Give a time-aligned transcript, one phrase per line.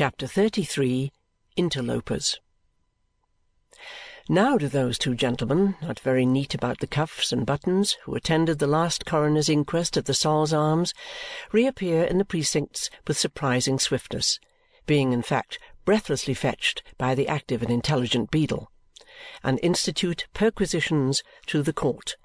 [0.00, 1.12] Chapter 33
[1.58, 2.38] Interlopers
[4.30, 8.60] Now do those two gentlemen, not very neat about the cuffs and buttons, who attended
[8.60, 10.94] the last coroner's inquest at the Sol's Arms,
[11.52, 14.40] reappear in the precincts with surprising swiftness,
[14.86, 18.70] being in fact breathlessly fetched by the active and intelligent Beadle,
[19.44, 22.16] and institute perquisitions through the court,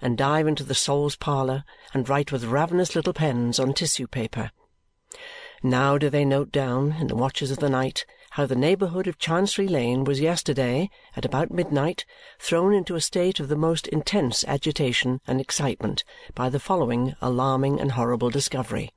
[0.00, 4.52] and dive into the Sol's parlour, and write with ravenous little pens on tissue paper.
[5.66, 9.16] Now do they note down, in the watches of the night, how the neighbourhood of
[9.18, 12.04] Chancery Lane was yesterday, at about midnight,
[12.38, 17.80] thrown into a state of the most intense agitation and excitement by the following alarming
[17.80, 18.92] and horrible discovery.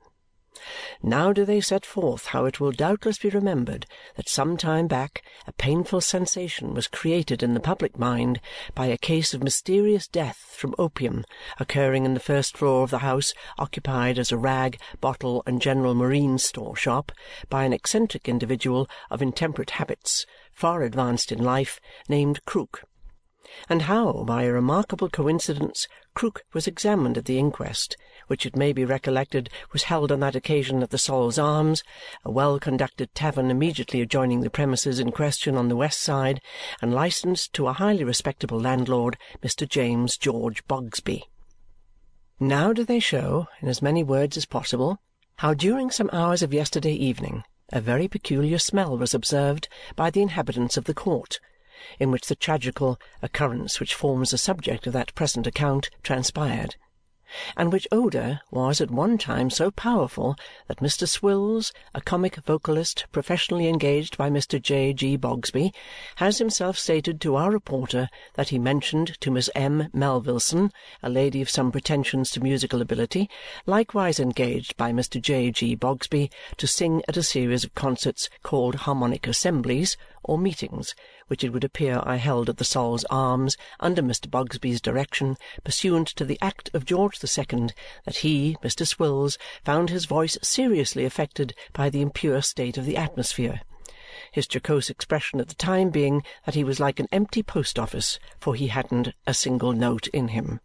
[1.02, 5.22] Now do they set forth how it will doubtless be remembered that some time back
[5.46, 8.40] a painful sensation was created in the public mind
[8.74, 11.24] by a case of mysterious death from opium
[11.60, 15.94] occurring in the first floor of the house occupied as a rag, bottle, and general
[15.94, 17.12] marine store shop
[17.48, 22.87] by an eccentric individual of intemperate habits, far advanced in life, named Krook
[23.68, 27.96] and how, by a remarkable coincidence, Krook was examined at the inquest,
[28.26, 31.82] which it may be recollected was held on that occasion at the Sol's Arms,
[32.24, 36.40] a well conducted tavern immediately adjoining the premises in question on the west side,
[36.82, 39.68] and licensed to a highly respectable landlord, Mr.
[39.68, 41.22] James George Bogsby.
[42.40, 45.00] Now do they show, in as many words as possible,
[45.36, 50.22] how during some hours of yesterday evening a very peculiar smell was observed by the
[50.22, 51.38] inhabitants of the court
[51.98, 56.76] in which the tragical occurrence which forms the subject of that present account transpired
[57.58, 60.34] and which odour was at one time so powerful
[60.66, 61.06] that Mr.
[61.06, 64.60] Swills, a comic vocalist professionally engaged by Mr.
[64.60, 64.94] J.
[64.94, 65.18] G.
[65.18, 65.74] Bogsby,
[66.16, 69.90] has himself stated to our reporter that he mentioned to Miss M.
[69.94, 70.70] Melvilleson,
[71.02, 73.28] a lady of some pretensions to musical ability,
[73.66, 75.20] likewise engaged by Mr.
[75.20, 75.50] J.
[75.50, 75.76] G.
[75.76, 80.94] Bogsby to sing at a series of concerts called harmonic assemblies or meetings
[81.28, 84.28] which it would appear I held at the Sol's Arms under Mr.
[84.28, 87.72] Bogsby's direction, pursuant to the act of George the Second,
[88.04, 88.86] that he, Mr.
[88.86, 93.60] Swills, found his voice seriously affected by the impure state of the atmosphere.
[94.32, 98.18] His jocose expression at the time being that he was like an empty post office,
[98.40, 100.60] for he hadn't a single note in him.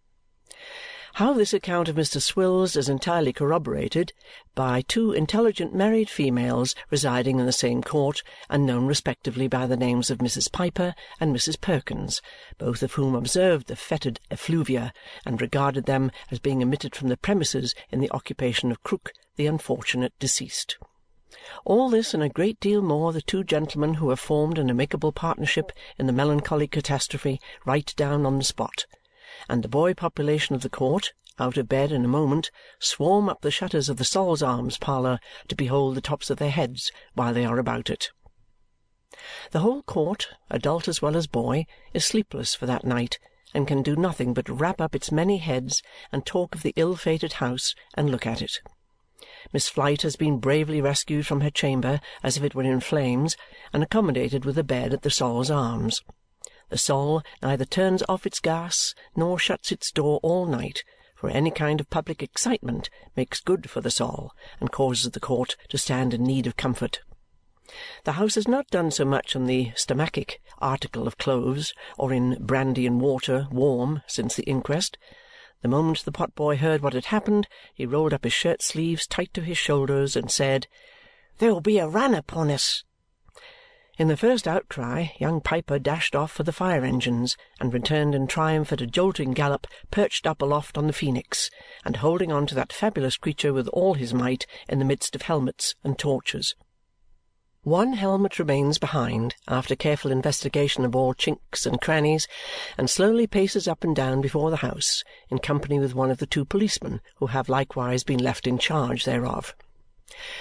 [1.17, 2.19] How this account of Mr.
[2.19, 4.13] Swills is entirely corroborated
[4.55, 9.77] by two intelligent married females residing in the same court and known respectively by the
[9.77, 10.51] names of Mrs.
[10.51, 11.61] Piper and Mrs.
[11.61, 12.19] Perkins,
[12.57, 14.91] both of whom observed the fetid effluvia
[15.23, 19.45] and regarded them as being emitted from the premises in the occupation of Krook, the
[19.45, 20.79] unfortunate deceased.
[21.63, 25.11] All this and a great deal more the two gentlemen who have formed an amicable
[25.11, 28.87] partnership in the melancholy catastrophe write down on the spot
[29.49, 33.41] and the boy population of the court, out of bed in a moment, swarm up
[33.41, 37.33] the shutters of the Sol's Arms parlour to behold the tops of their heads while
[37.33, 38.11] they are about it.
[39.51, 43.19] The whole court, adult as well as boy, is sleepless for that night
[43.53, 47.33] and can do nothing but wrap up its many heads and talk of the ill-fated
[47.33, 48.59] house and look at it.
[49.51, 53.35] Miss Flite has been bravely rescued from her chamber as if it were in flames
[53.71, 56.01] and accommodated with a bed at the Sol's Arms.
[56.73, 60.83] The Sol neither turns off its gas nor shuts its door all night,
[61.15, 65.55] for any kind of public excitement makes good for the Sol and causes the court
[65.69, 67.01] to stand in need of comfort.
[68.05, 72.43] The house has not done so much on the stomachic article of clothes or in
[72.43, 74.97] brandy and water warm since the inquest.
[75.61, 79.31] The moment the potboy heard what had happened, he rolled up his shirt sleeves tight
[79.35, 80.65] to his shoulders and said,
[81.37, 82.83] "There'll be a run upon us!"
[83.95, 88.25] In the first outcry, young Piper dashed off for the fire engines and returned in
[88.25, 91.51] triumph at a jolting gallop, perched up aloft on the Phoenix,
[91.85, 95.21] and holding on to that fabulous creature with all his might in the midst of
[95.21, 96.55] helmets and torches.
[97.61, 102.27] One helmet remains behind after careful investigation of all chinks and crannies,
[102.79, 106.25] and slowly paces up and down before the house, in company with one of the
[106.25, 109.53] two policemen who have likewise been left in charge thereof.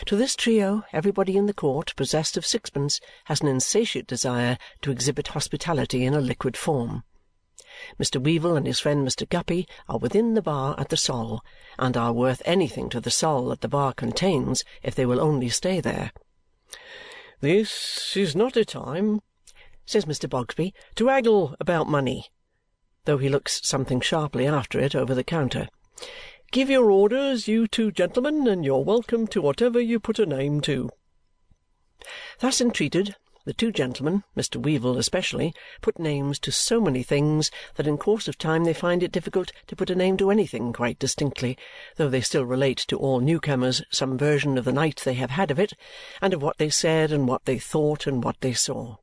[0.06, 4.91] To this trio everybody in the court possessed of sixpence has an insatiate desire to
[4.91, 7.04] exhibit hospitality in a liquid form.
[7.98, 8.22] Mr.
[8.22, 9.28] Weevle and his friend Mr.
[9.28, 11.42] Guppy are within the bar at the Sol
[11.78, 15.48] and are worth anything to the Sol that the bar contains if they will only
[15.48, 16.13] stay there.
[17.41, 19.22] "This is not a time,"
[19.86, 20.28] says Mr.
[20.28, 22.30] Bogsby, "to haggle about money,"
[23.04, 25.68] though he looks something sharply after it over the counter.
[26.53, 30.60] Give your orders, you two gentlemen, and you're welcome to whatever you put a name
[30.60, 30.91] to."
[32.41, 33.16] Thus entreated,
[33.47, 34.60] the two gentlemen, Mr.
[34.60, 39.03] Weevle especially, put names to so many things that in course of time they find
[39.03, 41.57] it difficult to put a name to anything quite distinctly,
[41.97, 45.51] though they still relate to all newcomers some version of the night they have had
[45.51, 45.72] of it,
[46.21, 48.97] and of what they said, and what they thought, and what they saw.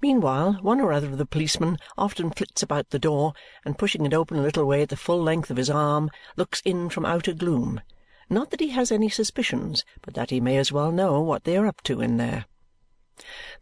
[0.00, 3.34] Meanwhile, one or other of the policemen often flits about the door,
[3.64, 6.62] and pushing it open a little way at the full length of his arm, looks
[6.64, 7.82] in from outer gloom
[8.30, 11.56] not that he has any suspicions, but that he may as well know what they
[11.56, 12.44] are up to in there.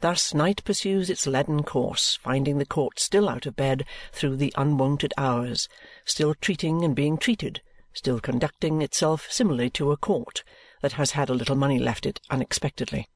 [0.00, 4.53] Thus night pursues its leaden course, finding the court still out of bed through the
[4.56, 5.69] unwonted hours,
[6.05, 7.62] still treating and being treated,
[7.94, 10.43] still conducting itself similarly to a court
[10.82, 13.08] that has had a little money left it unexpectedly.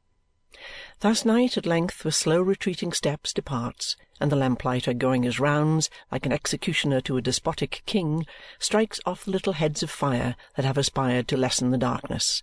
[0.99, 5.89] Thus night at length with slow retreating steps departs, and the lamplighter going his rounds
[6.11, 8.27] like an executioner to a despotic king
[8.59, 12.43] strikes off the little heads of fire that have aspired to lessen the darkness.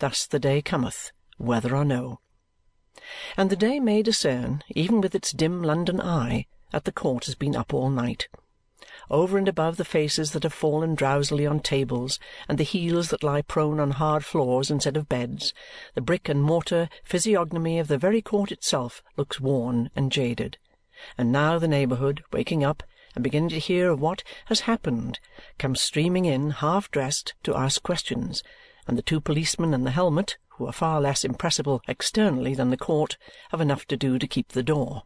[0.00, 2.18] Thus the day cometh, whether or no.
[3.36, 7.36] And the day may discern, even with its dim London eye, that the court has
[7.36, 8.28] been up all night
[9.10, 12.18] over and above the faces that have fallen drowsily on tables
[12.48, 15.52] and the heels that lie prone on hard floors instead of beds,
[15.94, 20.58] the brick and mortar physiognomy of the very court itself looks worn and jaded.
[21.18, 22.82] And now the neighbourhood, waking up
[23.14, 25.20] and beginning to hear of what has happened,
[25.58, 28.42] comes streaming in half dressed to ask questions,
[28.86, 32.76] and the two policemen and the helmet, who are far less impressible externally than the
[32.76, 33.16] court,
[33.50, 35.02] have enough to do to keep the door.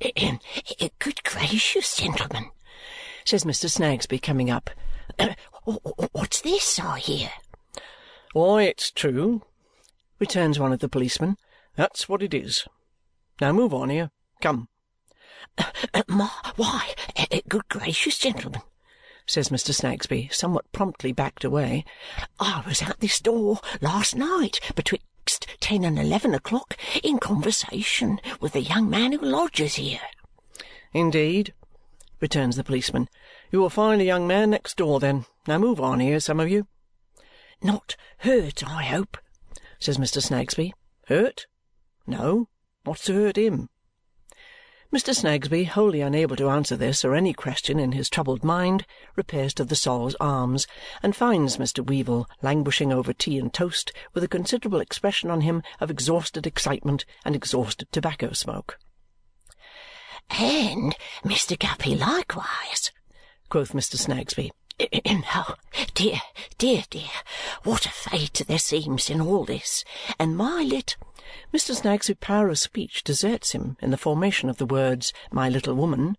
[0.00, 0.36] Eh, eh,
[0.80, 2.50] eh, good gracious, gentlemen,
[3.26, 3.68] says Mr.
[3.68, 4.70] Snagsby, coming up.
[6.12, 7.30] What's this, I hear?
[8.32, 9.42] Why, it's true,
[10.20, 11.36] returns one of the policemen.
[11.74, 12.66] That's what it is.
[13.40, 14.10] Now move on here.
[14.40, 14.68] Come.
[16.08, 16.94] My, why,
[17.48, 18.62] good gracious, gentlemen,
[19.26, 19.74] says Mr.
[19.74, 21.84] Snagsby, somewhat promptly backed away.
[22.38, 28.52] I was at this door last night betwixt ten and eleven o'clock in conversation with
[28.52, 30.00] the young man who lodges here.
[30.92, 31.52] Indeed?
[32.20, 33.08] Returns the policeman.
[33.50, 35.26] You will find a young man next door, then.
[35.46, 36.66] Now move on here, some of you.
[37.62, 39.16] Not hurt, I hope,
[39.78, 40.22] says Mr.
[40.22, 40.72] Snagsby.
[41.08, 41.46] Hurt?
[42.06, 42.48] No.
[42.84, 43.68] What's to hurt him?
[44.94, 45.14] Mr.
[45.14, 48.86] Snagsby, wholly unable to answer this or any question in his troubled mind,
[49.16, 50.66] repairs to the Sol's Arms
[51.02, 51.84] and finds Mr.
[51.84, 57.04] Weevle languishing over tea and toast with a considerable expression on him of exhausted excitement
[57.24, 58.78] and exhausted tobacco smoke.
[60.30, 60.94] And
[61.24, 61.58] Mr.
[61.58, 62.92] Guppy likewise,
[63.48, 63.96] quoth Mr.
[63.96, 64.50] Snagsby.
[65.34, 65.54] oh,
[65.94, 66.20] dear,
[66.58, 67.08] dear, dear,
[67.62, 69.84] what a fate there seems in all this,
[70.18, 70.96] and my lit
[71.52, 71.74] Mr.
[71.74, 76.16] Snagsby's power of speech deserts him in the formation of the words my little woman,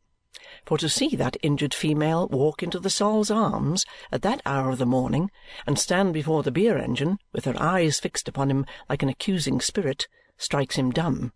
[0.65, 4.79] for to see that injured female walk into the Sol's Arms at that hour of
[4.79, 5.29] the morning
[5.65, 9.61] and stand before the beer engine with her eyes fixed upon him like an accusing
[9.61, 10.07] spirit
[10.37, 11.31] strikes him dumb.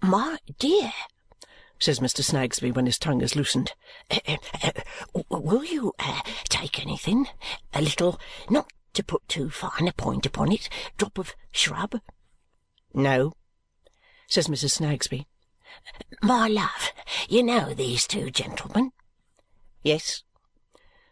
[0.00, 0.92] My dear,
[1.78, 2.22] says Mr.
[2.22, 3.72] Snagsby when his tongue is loosened,
[5.30, 7.26] will you uh, take anything?
[7.74, 12.00] A little, not to put too fine a point upon it, drop of shrub?
[12.94, 13.32] No,
[14.28, 14.78] says Mrs.
[14.80, 15.26] Snagsby.
[16.22, 16.92] My love,
[17.28, 18.92] you know these two gentlemen?
[19.82, 20.22] Yes,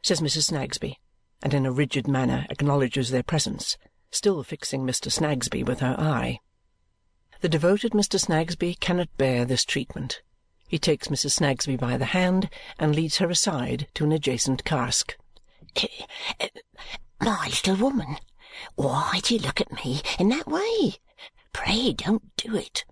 [0.03, 0.51] says Mrs.
[0.51, 0.97] Snagsby,
[1.43, 3.77] and in a rigid manner acknowledges their presence,
[4.11, 5.11] still fixing Mr.
[5.11, 6.39] Snagsby with her eye.
[7.41, 8.21] The devoted Mr.
[8.21, 10.21] Snagsby cannot bear this treatment.
[10.69, 11.33] He takes Mrs.
[11.33, 15.17] Snagsby by the hand and leads her aside to an adjacent cask.
[15.75, 16.49] Uh,
[17.21, 18.19] my little woman,
[18.75, 20.97] why do you look at me in that way?
[21.53, 22.85] Pray don't do it.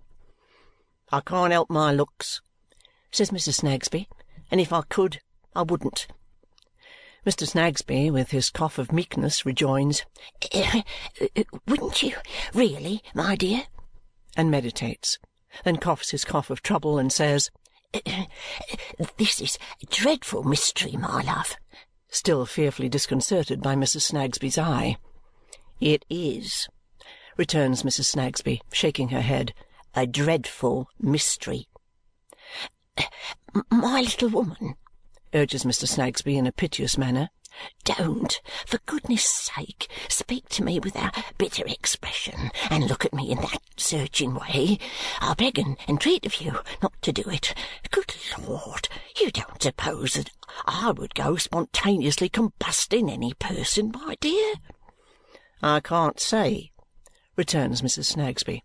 [1.13, 2.41] I can't help my looks,
[3.11, 3.61] says Mrs.
[3.61, 4.09] Snagsby,
[4.51, 5.21] and if I could,
[5.55, 6.07] I wouldn't.
[7.27, 7.47] Mr.
[7.47, 10.05] Snagsby, with his cough of meekness, rejoins,
[10.55, 10.83] uh,
[11.21, 12.17] uh, Wouldn't you,
[12.55, 13.65] really, my dear?
[14.39, 15.19] And meditates,
[15.65, 17.51] then coughs his cough of trouble and says,
[19.19, 21.57] This is a dreadful mystery, my love,
[22.09, 24.03] still fearfully disconcerted by Mrs.
[24.03, 24.97] Snagsby's eye.
[25.81, 26.69] It is,
[27.37, 28.07] returns Mrs.
[28.07, 29.53] Snagsby, shaking her head,
[29.95, 31.67] a dreadful mystery.
[33.71, 34.75] My little woman,
[35.35, 35.89] urges Mr.
[35.89, 37.31] Snagsby in a piteous manner,
[37.85, 43.31] don't, for goodness sake, speak to me with that bitter expression and look at me
[43.31, 44.79] in that searching way.
[45.21, 47.55] I beg and entreat of you not to do it.
[47.91, 48.15] Good
[48.47, 48.89] Lord,
[49.21, 50.31] you don't suppose that
[50.67, 54.55] I would go spontaneously combusting any person, my dear?
[55.63, 56.73] I can't say,
[57.37, 58.15] returns Mrs.
[58.15, 58.63] Snagsby.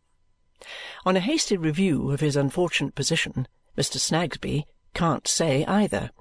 [1.06, 3.48] On a hasty review of his unfortunate position,
[3.78, 3.98] Mr.
[3.98, 6.12] Snagsby can't say either.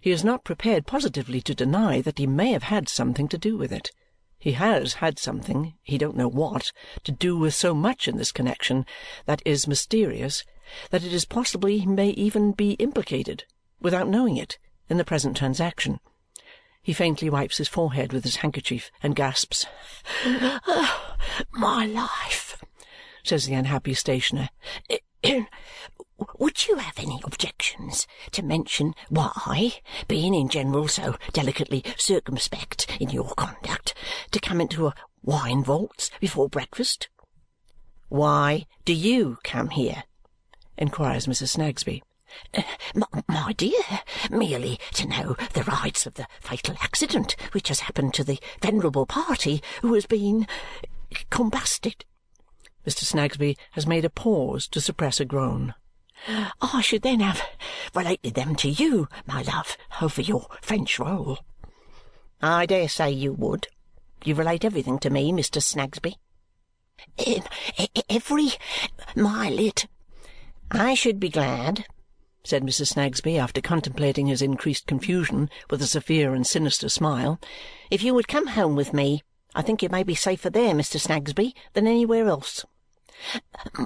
[0.00, 3.56] He is not prepared positively to deny that he may have had something to do
[3.56, 3.90] with it.
[4.38, 6.70] he has had something, he don't know what,
[7.02, 8.86] to do with so much in this connexion
[9.26, 10.44] that is mysterious
[10.90, 13.44] that it is possible he may even be implicated,
[13.80, 15.98] without knowing it, in the present transaction.
[16.80, 19.66] He faintly wipes his forehead with his handkerchief and gasps,
[20.24, 21.16] oh,
[21.52, 22.62] "My life!"
[23.24, 24.48] says the unhappy stationer.
[26.38, 29.74] Would you have any objections to mention why,
[30.08, 33.94] being in general so delicately circumspect in your conduct,
[34.32, 37.08] to come into a wine vaults before breakfast?"
[38.08, 40.02] "Why do you come here?"
[40.76, 41.50] inquires Mrs.
[41.50, 42.02] Snagsby.
[42.52, 42.62] Uh,
[42.96, 43.82] my, my dear,
[44.28, 49.06] merely to know the rights of the fatal accident which has happened to the venerable
[49.06, 50.48] party who has been
[51.30, 52.04] combusted.
[52.84, 53.04] Mr.
[53.04, 55.74] Snagsby has made a pause to suppress a groan.
[56.60, 57.42] I should then have
[57.94, 61.38] related them to you, my love, over your French roll.
[62.42, 63.66] I dare say you would.
[64.24, 65.62] You relate everything to me, Mr.
[65.62, 66.16] Snagsby.
[67.26, 67.42] Um,
[68.08, 68.50] every
[69.16, 69.86] lit.
[70.70, 71.86] I should be glad,
[72.44, 72.88] said Mrs.
[72.94, 77.40] Snagsby after contemplating his increased confusion with a severe and sinister smile,
[77.90, 79.22] if you would come home with me.
[79.54, 81.00] I think you may be safer there, Mr.
[81.00, 82.64] Snagsby, than anywhere else.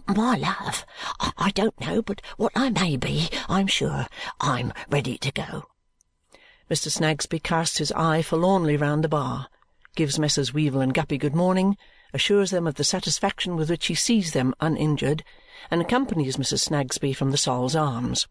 [0.06, 0.84] My love,
[1.38, 4.06] I don't know but what I may be, I'm sure.
[4.40, 5.68] I'm ready to go.
[6.70, 6.90] Mr.
[6.90, 9.48] Snagsby casts his eye forlornly round the bar,
[9.94, 10.52] gives Messrs.
[10.52, 11.76] Weevle and Guppy good morning,
[12.14, 15.24] assures them of the satisfaction with which he sees them uninjured,
[15.70, 16.60] and accompanies Mrs.
[16.60, 18.26] Snagsby from the Sol's Arms.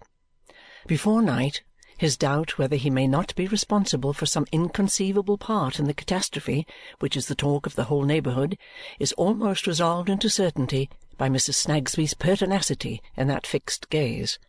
[0.88, 1.62] Before night
[2.01, 6.65] his doubt whether he may not be responsible for some inconceivable part in the catastrophe
[6.98, 8.58] which is the talk of the whole neighbourhood
[8.98, 10.89] is almost resolved into certainty
[11.20, 11.63] by Mrs.
[11.63, 14.39] Snagsby's pertinacity in that fixed gaze.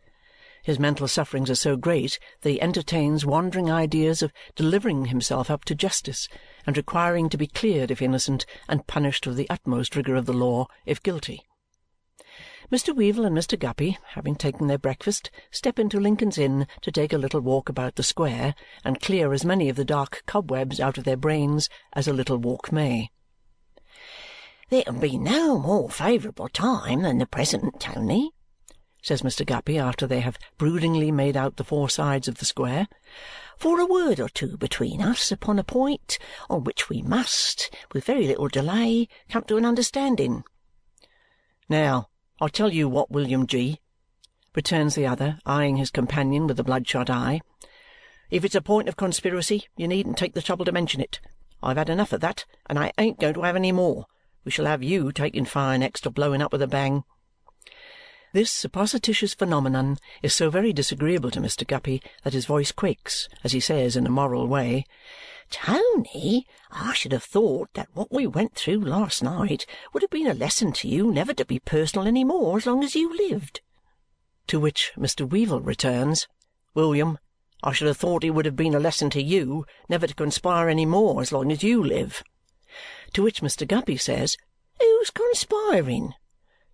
[0.63, 5.63] His mental sufferings are so great that he entertains wandering ideas of delivering himself up
[5.65, 6.27] to justice
[6.65, 10.33] and requiring to be cleared if innocent and punished with the utmost rigour of the
[10.33, 11.43] law if guilty.
[12.71, 12.95] Mr.
[12.95, 13.59] Weevle and Mr.
[13.59, 17.95] Guppy, having taken their breakfast, step into Lincoln's Inn to take a little walk about
[17.95, 22.07] the square and clear as many of the dark cobwebs out of their brains as
[22.07, 23.11] a little walk may.
[24.69, 28.31] "There can be no more favourable time than the present, Tony,"
[29.01, 29.45] says Mr.
[29.45, 32.87] Guppy after they have broodingly made out the four sides of the square,
[33.57, 36.17] "for a word or two between us upon a point
[36.49, 40.45] on which we must, with very little delay, come to an understanding."
[41.67, 42.07] "Now,
[42.41, 43.79] I tell you what, William G.,"
[44.55, 47.41] returns the other, eyeing his companion with a bloodshot eye,
[48.31, 51.19] "if it's a point of conspiracy, you needn't take the trouble to mention it.
[51.61, 54.07] I've had enough of that, and I ain't going to have any more.
[54.43, 57.03] We shall have you taking fire next or blowing up with a bang."
[58.33, 61.67] This supposititious phenomenon is so very disagreeable to Mr.
[61.67, 64.85] Guppy that his voice quakes as he says in a moral way.
[65.51, 70.25] Tony, I should have thought that what we went through last night would have been
[70.25, 73.61] a lesson to you never to be personal any more as long as you lived."
[74.47, 75.29] To which Mr.
[75.29, 76.27] Weevle returns,
[76.73, 77.19] "William,
[77.61, 80.69] I should have thought it would have been a lesson to you never to conspire
[80.69, 82.23] any more as long as you live."
[83.13, 83.67] To which Mr.
[83.67, 84.37] Guppy says,
[84.79, 86.15] "Who's conspiring?"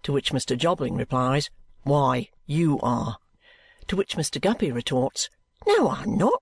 [0.03, 0.58] To which Mr.
[0.58, 1.50] Jobling replies,
[1.84, 3.18] "Why, you are."
[3.88, 4.39] To which Mr.
[4.39, 5.29] Guppy retorts,
[5.68, 6.41] "No, I'm not.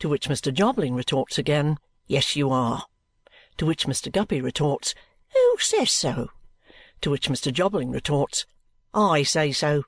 [0.00, 0.52] To which Mr.
[0.52, 2.86] Jobling retorts again, "Yes, you are."
[3.56, 4.12] To which Mr.
[4.12, 4.94] Guppy retorts,
[5.32, 6.30] "Who says so?"
[7.00, 7.50] To which Mr.
[7.52, 8.44] Jobling retorts,
[8.92, 9.84] "I say so."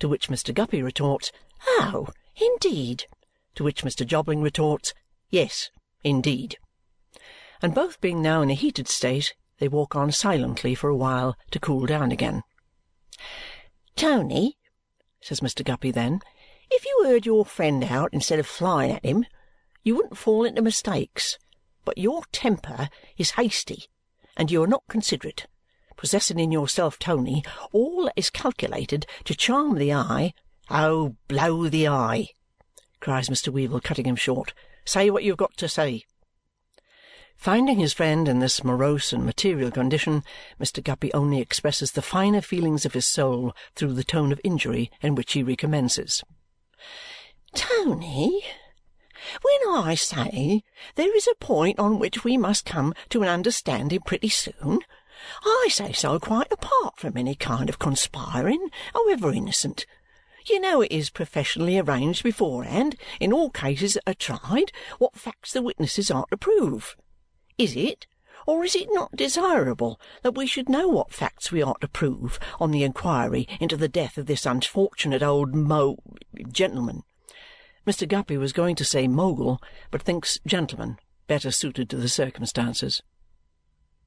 [0.00, 0.52] To which Mr.
[0.52, 1.32] Guppy retorts,
[1.66, 3.06] "Oh, indeed!"
[3.54, 4.06] To which Mr.
[4.06, 4.92] Jobling retorts,
[5.30, 5.70] "Yes,
[6.04, 6.58] indeed!"
[7.62, 11.36] And both being now in a heated state, they walk on silently for a while
[11.52, 12.42] to cool down again.
[13.94, 14.56] "Tony,"
[15.20, 15.64] says Mr.
[15.64, 16.20] Guppy then.
[16.70, 19.26] If you heard your friend out instead of flying at him,
[19.84, 21.38] you wouldn't fall into mistakes.
[21.84, 22.88] But your temper
[23.18, 23.84] is hasty,
[24.36, 25.46] and you are not considerate,
[25.96, 30.32] possessing in yourself, Tony, all that is calculated to charm the eye.
[30.70, 32.28] Oh, blow the eye!"
[33.00, 33.52] cries Mr.
[33.52, 34.54] Weevle, cutting him short.
[34.84, 36.04] "Say what you have got to say."
[37.40, 40.24] Finding his friend in this morose and material condition,
[40.60, 40.84] Mr.
[40.84, 45.14] Guppy only expresses the finer feelings of his soul through the tone of injury in
[45.14, 46.22] which he recommences.
[47.54, 48.44] Tony,
[49.40, 50.64] when I say
[50.96, 54.80] there is a point on which we must come to an understanding pretty soon,
[55.42, 59.86] I say so quite apart from any kind of conspiring, however innocent.
[60.44, 65.54] You know it is professionally arranged beforehand, in all cases that are tried, what facts
[65.54, 66.98] the witnesses are to prove.
[67.60, 68.06] Is it,
[68.46, 72.40] or is it not desirable that we should know what facts we are to prove
[72.58, 75.98] on the inquiry into the death of this unfortunate old mo
[76.50, 77.02] gentleman?
[77.86, 78.08] Mr.
[78.08, 83.02] Guppy was going to say mogul, but thinks gentleman better suited to the circumstances.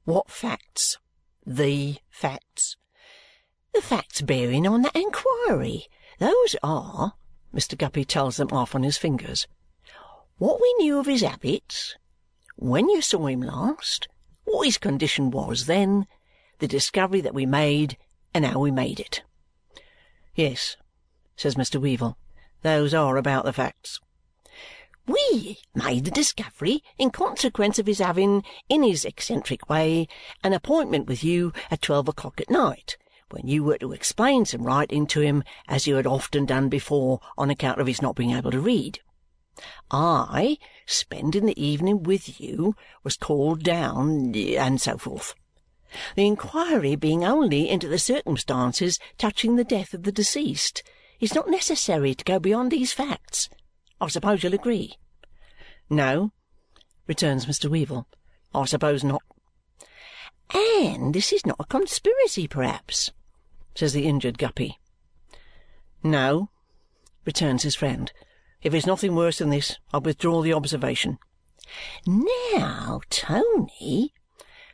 [0.02, 0.98] What facts?
[1.46, 2.76] The facts.
[3.72, 5.86] The facts bearing on that inquiry.
[6.18, 7.12] Those are,
[7.54, 7.78] Mr.
[7.78, 9.46] Guppy tells them off on his fingers,
[10.38, 11.94] what we knew of his habits,
[12.56, 14.08] when you saw him last,
[14.44, 16.06] what his condition was then,
[16.58, 17.96] the discovery that we made,
[18.32, 19.22] and how we made it.
[20.34, 20.76] Yes,
[21.36, 21.80] says Mr.
[21.80, 22.16] Weevle,
[22.62, 24.00] those are about the facts.
[25.06, 30.08] We made the discovery in consequence of his having, in his eccentric way,
[30.42, 32.96] an appointment with you at twelve o'clock at night,
[33.30, 37.20] when you were to explain some writing to him as you had often done before
[37.36, 39.00] on account of his not being able to read.
[39.90, 45.34] I, spending the evening with you, was called down, and so forth.
[46.16, 50.82] The inquiry being only into the circumstances touching the death of the deceased,
[51.20, 53.48] it's not necessary to go beyond these facts.
[54.00, 54.94] I suppose you'll agree?
[55.88, 56.32] No,
[57.06, 57.70] returns Mr.
[57.70, 58.06] Weevle.
[58.54, 59.22] I suppose not.
[60.52, 63.12] And this is not a conspiracy, perhaps?
[63.74, 64.78] says the injured Guppy.
[66.02, 66.50] No,
[67.24, 68.12] returns his friend.
[68.64, 71.18] If it's nothing worse than this, I'll withdraw the observation.
[72.06, 74.14] Now, Tony,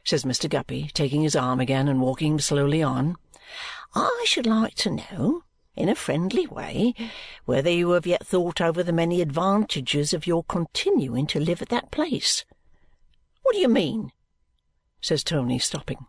[0.04, 0.48] says Mr.
[0.48, 3.16] Guppy, taking his arm again and walking slowly on,
[3.92, 5.42] I should like to know,
[5.74, 6.94] in a friendly way,
[7.46, 11.68] whether you have yet thought over the many advantages of your continuing to live at
[11.70, 12.44] that place.
[13.42, 14.12] What do you mean?
[15.00, 16.06] says Tony, stopping.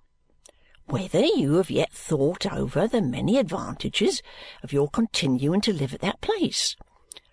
[0.86, 4.22] Whether you have yet thought over the many advantages
[4.62, 6.76] of your continuing to live at that place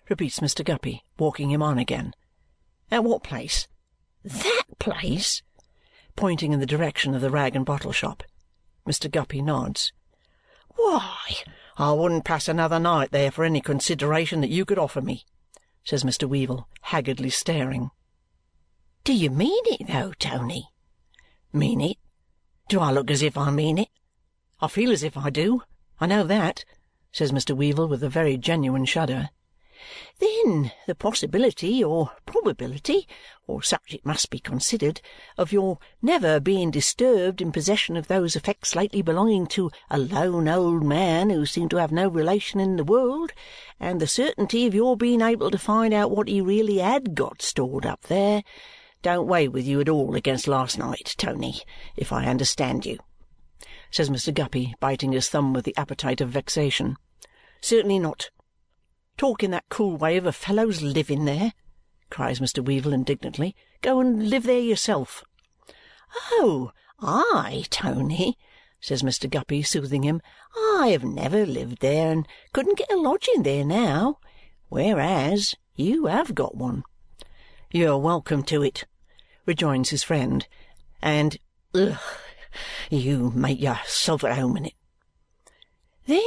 [0.09, 0.65] repeats Mr.
[0.65, 2.13] Guppy, walking him on again.
[2.91, 3.67] At what place?
[4.23, 5.41] That place?
[6.15, 8.23] Pointing in the direction of the rag and bottle shop.
[8.87, 9.09] Mr.
[9.09, 9.93] Guppy nods.
[10.75, 11.35] Why,
[11.77, 15.25] I wouldn't pass another night there for any consideration that you could offer me,
[15.83, 16.27] says Mr.
[16.27, 17.91] Weevle, haggardly staring.
[19.03, 20.69] Do you mean it, though, Tony?
[21.53, 21.97] Mean it?
[22.67, 23.89] Do I look as if I mean it?
[24.59, 25.63] I feel as if I do.
[25.99, 26.65] I know that,
[27.11, 27.55] says Mr.
[27.55, 29.29] Weevle with a very genuine shudder.
[30.19, 33.07] Then the possibility, or probability,
[33.47, 35.01] or such it must be considered,
[35.37, 40.47] of your never being disturbed in possession of those effects lately belonging to a lone
[40.47, 43.31] old man who seemed to have no relation in the world,
[43.79, 47.41] and the certainty of your being able to find out what he really had got
[47.41, 48.43] stored up there,
[49.01, 51.61] don't weigh with you at all against last night, Tony,
[51.95, 52.99] if I understand you,"
[53.91, 54.33] says Mr.
[54.33, 56.97] Guppy, biting his thumb with the appetite of vexation.
[57.61, 58.29] "Certainly not.
[59.19, 61.51] Talk in that cool way of a fellow's living there!"
[62.09, 62.63] cries Mr.
[62.63, 63.53] Weevle indignantly.
[63.81, 65.25] "Go and live there yourself."
[66.31, 68.37] "Oh, I, Tony!"
[68.79, 69.29] says Mr.
[69.29, 70.21] Guppy, soothing him.
[70.55, 74.19] "I have never lived there and couldn't get a lodging there now,
[74.69, 76.85] whereas you have got one."
[77.71, 78.85] "You're welcome to it,"
[79.45, 80.47] rejoins his friend,
[81.01, 81.37] "and
[81.75, 81.99] ugh,
[82.89, 84.75] you make yourself at home in it."
[86.05, 86.21] "Then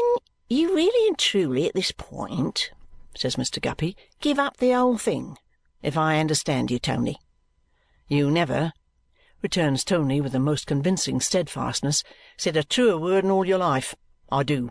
[0.51, 2.71] you really and truly at this point
[3.17, 3.61] says Mr.
[3.61, 5.37] Guppy, give up the whole thing,
[5.83, 7.19] if I understand you, Tony.
[8.09, 8.73] You never,
[9.43, 12.03] returns Tony with the most convincing steadfastness,
[12.37, 13.95] said a truer word in all your life.
[14.31, 14.71] I do.